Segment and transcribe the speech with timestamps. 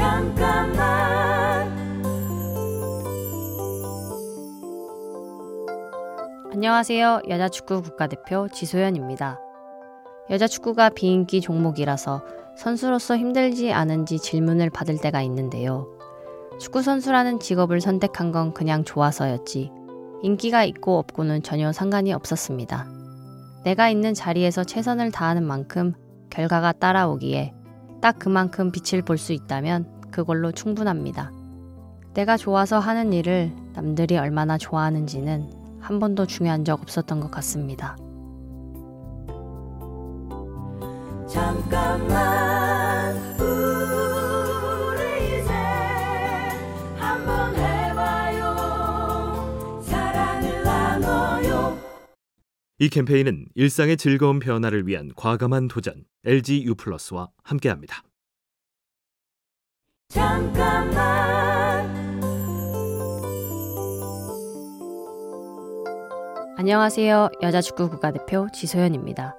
[0.00, 1.68] 잠깐만
[6.50, 7.20] 안녕하세요.
[7.28, 9.38] 여자축구 국가대표 지소연입니다.
[10.30, 12.24] 여자축구가 비인기 종목이라서
[12.56, 15.86] 선수로서 힘들지 않은지 질문을 받을 때가 있는데요.
[16.58, 19.70] 축구선수라는 직업을 선택한 건 그냥 좋아서였지.
[20.22, 22.88] 인기가 있고 없고는 전혀 상관이 없었습니다.
[23.64, 25.92] 내가 있는 자리에서 최선을 다하는 만큼
[26.30, 27.52] 결과가 따라오기에
[28.00, 31.30] 딱 그만큼 빛을 볼 수 있다면 그걸로 충분합니다.
[32.14, 37.96] 내가 좋아서 하는 일을 남들이 얼마나 좋아하는지는 한 번도 중요한 적 없었던 것 같습니다.
[41.28, 42.39] 잠깐만
[52.82, 58.02] 이 캠페인은 일상의 즐거운 변화를 위한 과감한 도전 LG U+와 함께합니다.
[60.08, 60.96] 잠깐만
[66.56, 67.28] 안녕하세요.
[67.42, 69.36] 여자 축구 국가대표 지소연입니다.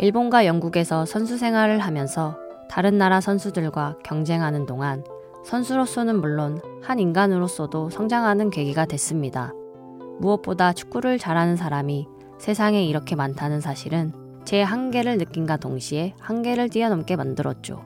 [0.00, 2.36] 일본과 영국에서 선수 생활을 하면서
[2.68, 5.04] 다른 나라 선수들과 경쟁하는 동안
[5.44, 9.52] 선수로서는 물론 한 인간으로서도 성장하는 계기가 됐습니다.
[10.18, 14.12] 무엇보다 축구를 잘하는 사람이 세상에 이렇게 많다는 사실은
[14.44, 17.84] 제 한계를 느낀과 동시에 한계를 뛰어넘게 만들었죠.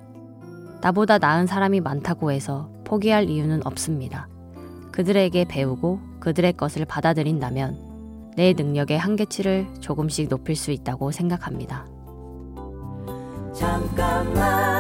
[0.81, 4.29] 나보다 나은 사람이 많다고 해서 포기할 이유는 없습니다.
[4.93, 11.87] 그들에게 배우고 그들의 것을 받아들인다면 내 능력의 한계치를 조금씩 높일 수 있다고 생각합니다.
[13.53, 14.78] 잠깐만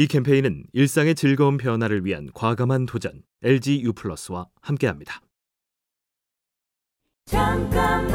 [0.00, 5.20] 이 캠페인은 일상의 즐거운 변화를 위한 과감한 도전 LG U+와 함께합니다.
[7.26, 8.10] 잠깐만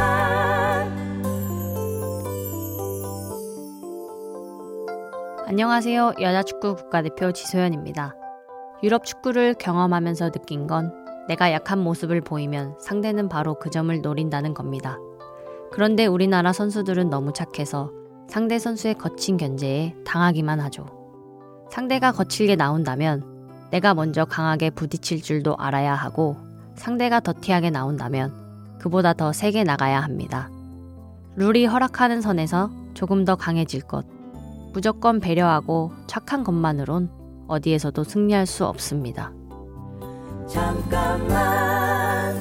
[5.46, 6.16] 안녕하세요.
[6.22, 8.16] 여자 축구 국가대표 지소연입니다.
[8.82, 10.92] 유럽 축구를 경험하면서 느낀 건
[11.28, 14.98] 내가 약한 모습을 보이면 상대는 바로 그 점을 노린다는 겁니다.
[15.72, 17.92] 그런데 우리나라 선수들은 너무 착해서
[18.28, 21.05] 상대 선수의 거친 견제에 당하기만 하죠.
[21.70, 23.24] 상대가 거칠게 나온다면
[23.72, 26.38] 내가 먼저 강하게 부딪힐 줄도 알아야 하고
[26.76, 28.34] 상대가 더티하게 나온다면
[28.80, 30.50] 그보다 더 세게 나가야 합니다.
[31.36, 34.06] 룰이 허락하는 선에서 조금 더 강해질 것,
[34.74, 37.10] 무조건 배려하고 착한 것만으론
[37.48, 39.32] 어디에서도 승리할 수 없습니다.
[40.48, 42.36] 잠깐만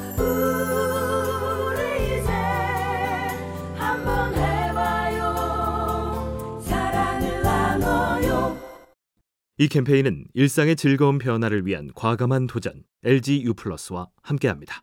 [9.56, 14.82] 이 캠페인은 일상의 즐거운 변화를 위한 과감한 도전 LG U+와 함께합니다.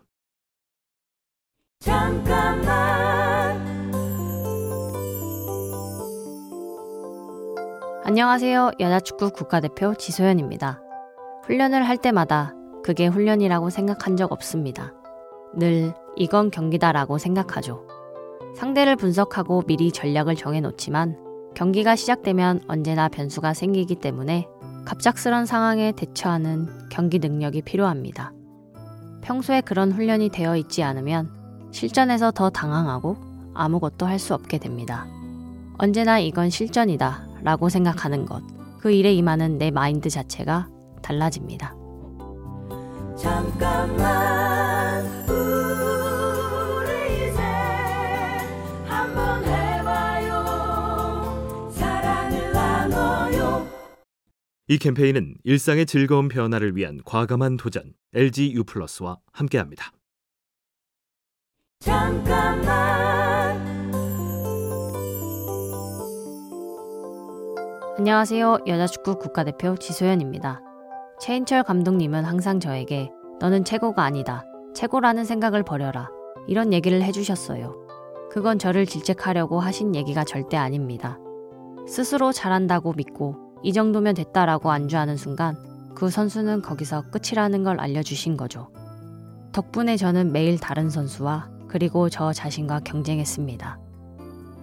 [1.80, 2.72] 잠깐만
[8.06, 8.72] 안녕하세요.
[8.80, 10.82] 여자축구 국가대표 지소연입니다.
[11.44, 14.94] 훈련을 할 때마다 그게 훈련이라고 생각한 적 없습니다.
[15.54, 17.86] 늘 이건 경기다라고 생각하죠.
[18.56, 24.48] 상대를 분석하고 미리 전략을 정해놓지만 경기가 시작되면 언제나 변수가 생기기 때문에
[24.86, 28.34] 갑작스런 상황에 대처하는 경기 능력이 필요합니다.
[29.22, 31.30] 평소에 그런 훈련이 되어 있지 않으면
[31.72, 33.16] 실전에서 더 당황하고
[33.54, 35.06] 아무것도 할 수 없게 됩니다.
[35.78, 38.42] 언제나 이건 실전이다 라고 생각하는 것.
[38.80, 40.68] 그 일에 임하는 내 마인드 자체가
[41.02, 41.76] 달라집니다.
[43.16, 44.51] 잠깐만
[54.72, 59.92] 이 캠페인은 일상의 즐거운 변화를 위한 과감한 도전 LG U+와 함께합니다.
[61.82, 62.72] 잠깐만
[67.98, 68.60] 안녕하세요.
[68.66, 70.62] 여자축구 국가대표 지소연입니다.
[71.20, 73.10] 최인철 감독님은 항상 저에게
[73.42, 74.46] 너는 최고가 아니다.
[74.74, 76.08] 최고라는 생각을 버려라.
[76.48, 77.76] 이런 얘기를 해주셨어요.
[78.32, 81.20] 그건 저를 질책하려고 하신 얘기가 절대 아닙니다.
[81.90, 85.56] 스스로 잘한다고 믿고 이 정도면 됐다라고 안주하는 순간
[85.96, 88.70] 그 선수는 거기서 끝이라는 걸 알려주신 거죠.
[89.52, 93.80] 덕분에 저는 매일 다른 선수와 그리고 저 자신과 경쟁했습니다.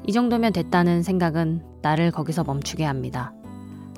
[0.06, 3.32] 이 정도면 됐다는 생각은 나를 거기서 멈추게 합니다.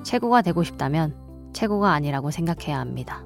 [0.03, 1.15] 최고가 되고 싶다면
[1.53, 3.23] 최고가 아니라고 생각해야 합니다.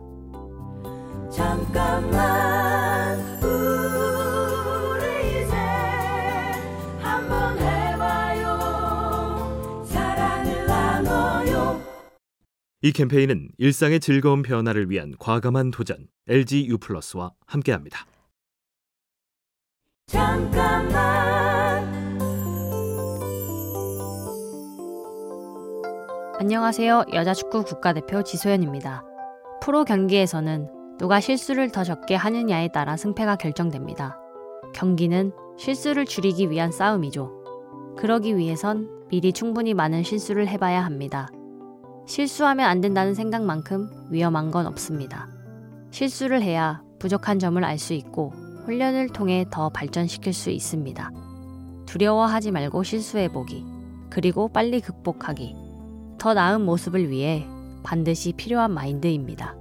[1.31, 2.64] 잠깐만
[12.85, 18.05] 이 캠페인은 일상의 즐거운 변화를 위한 과감한 도전 LG U+와 함께합니다.
[20.05, 20.93] 잠깐만
[26.39, 27.05] 안녕하세요.
[27.15, 29.03] 여자 축구 국가대표 지소연입니다.
[29.63, 30.67] 프로 경기에서는
[30.99, 34.19] 누가 실수를 더 적게 하느냐에 따라 승패가 결정됩니다.
[34.75, 37.31] 경기는 실수를 줄이기 위한 싸움이죠.
[37.97, 41.29] 그러기 위해선 미리 충분히 많은 실수를 해봐야 합니다.
[42.05, 45.27] 실수하면 안 된다는 생각만큼 위험한 건 없습니다.
[45.91, 48.33] 실수를 해야 부족한 점을 알 수 있고
[48.65, 51.11] 훈련을 통해 더 발전시킬 수 있습니다.
[51.85, 53.65] 두려워하지 말고 실수해보기,
[54.09, 55.55] 그리고 빨리 극복하기.
[56.17, 57.47] 더 나은 모습을 위해
[57.83, 59.55] 반드시 필요한 마인드입니다.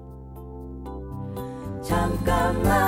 [1.83, 2.84] 잠깐만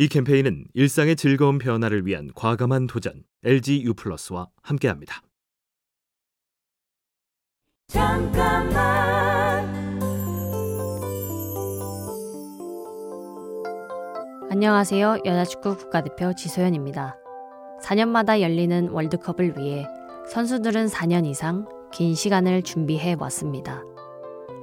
[0.00, 5.22] 이 캠페인은 일상의 즐거운 변화를 위한 과감한 도전 LG U+와 함께합니다.
[7.88, 8.78] 잠깐만
[14.52, 15.22] 안녕하세요.
[15.24, 17.16] 여자축구 국가대표 지소연입니다.
[17.82, 19.84] 4년마다 열리는 월드컵을 위해
[20.30, 23.82] 선수들은 4년 이상 긴 시간을 준비해 왔습니다.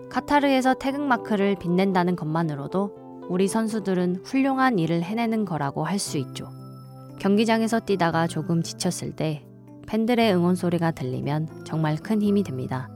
[0.10, 6.50] 카타르에서 태극마크를 빛낸다는 것만으로도 우리 선수들은 훌륭한 일을 해내는 거라고 할 수 있죠.
[7.20, 9.46] 경기장에서 뛰다가 조금 지쳤을 때
[9.88, 12.90] 팬들의 응원 소리가 들리면 정말 큰 힘이 됩니다.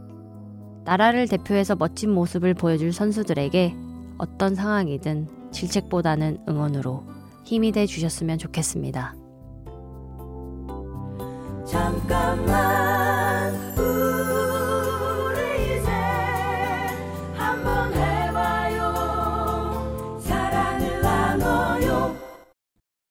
[0.86, 3.76] 나라를 대표해서 멋진 모습을 보여줄 선수들에게
[4.18, 7.04] 어떤 상황이든 질책보다는 응원으로
[7.46, 9.16] 힘이 돼 주셨으면 좋겠습니다.
[11.66, 12.89] 잠깐만